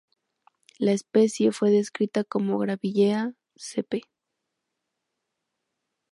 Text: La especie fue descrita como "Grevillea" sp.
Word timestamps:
La 0.79 0.93
especie 0.93 1.51
fue 1.51 1.69
descrita 1.69 2.23
como 2.23 2.57
"Grevillea" 2.57 3.35
sp. 3.53 4.01